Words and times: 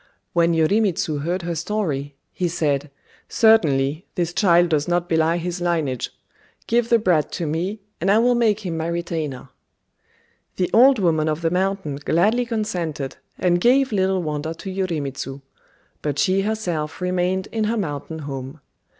When 0.33 0.55
Yorimitsu 0.55 1.19
heard 1.19 1.43
her 1.43 1.53
story, 1.53 2.15
he 2.33 2.47
said, 2.47 2.89
"Certainly 3.29 4.07
this 4.15 4.33
child 4.33 4.69
does 4.69 4.87
not 4.87 5.07
belie 5.07 5.37
his 5.37 5.61
lineage. 5.61 6.09
Give 6.65 6.89
the 6.89 6.97
brat 6.97 7.31
to 7.33 7.45
me, 7.45 7.81
and 7.99 8.09
I 8.09 8.17
will 8.17 8.33
make 8.33 8.61
him 8.65 8.75
my 8.77 8.87
retainer." 8.87 9.49
The 10.55 10.71
Old 10.73 10.97
Woman 10.97 11.29
of 11.29 11.41
the 11.43 11.51
Mountain 11.51 11.97
gladly 11.97 12.47
consented, 12.47 13.17
and 13.37 13.61
gave 13.61 13.91
"Little 13.91 14.23
Wonder" 14.23 14.55
to 14.55 14.71
Yorimitsu; 14.71 15.41
but 16.01 16.17
she 16.17 16.41
herself 16.41 16.99
remained 16.99 17.45
in 17.51 17.65
her 17.65 17.77
mountain 17.77 18.17
home. 18.25 18.59